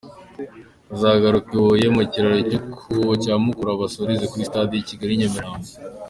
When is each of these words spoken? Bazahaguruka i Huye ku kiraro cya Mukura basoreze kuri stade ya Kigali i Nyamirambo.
Bazahaguruka 0.89 1.49
i 1.53 1.57
Huye 1.63 1.87
ku 1.95 2.01
kiraro 2.11 3.13
cya 3.23 3.33
Mukura 3.43 3.79
basoreze 3.81 4.25
kuri 4.31 4.47
stade 4.49 4.73
ya 4.77 4.85
Kigali 4.89 5.11
i 5.15 5.19
Nyamirambo. 5.21 5.67